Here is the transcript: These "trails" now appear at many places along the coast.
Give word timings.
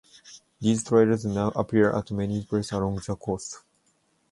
These 0.59 0.83
"trails" 0.83 1.25
now 1.25 1.49
appear 1.49 1.91
at 1.95 2.09
many 2.09 2.43
places 2.43 2.71
along 2.71 3.01
the 3.05 3.15
coast. 3.15 3.59